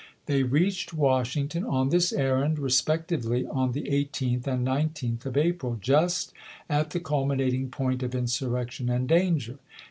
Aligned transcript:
They 0.25 0.41
reached 0.41 0.95
Washington 0.95 1.63
on 1.63 1.89
this 1.89 2.11
errand 2.11 2.57
respec 2.57 3.07
tively 3.07 3.45
on 3.55 3.73
the 3.73 3.83
18th 3.83 4.47
and 4.47 4.65
19th 4.65 5.27
of 5.27 5.37
April, 5.37 5.77
just 5.79 6.33
at 6.67 6.89
the 6.89 6.99
cul 6.99 7.27
minating 7.27 7.69
point 7.69 8.01
of 8.01 8.15
insurrection 8.15 8.89
and 8.89 9.07
danger. 9.07 9.59